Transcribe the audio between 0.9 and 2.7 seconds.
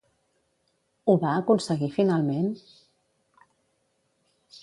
Ho va aconseguir finalment?